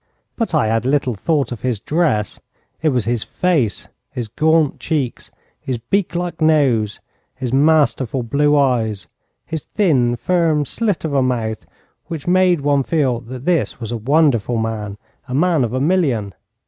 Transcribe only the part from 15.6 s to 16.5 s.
of a million.